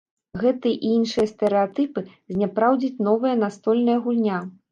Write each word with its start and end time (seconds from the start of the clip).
Гэтыя 0.43 0.77
і 0.87 0.93
іншыя 0.99 1.25
стэрэатыпы 1.33 2.03
зняпраўдзіць 2.35 3.01
новая 3.09 3.35
настольная 3.45 3.99
гульня. 4.07 4.43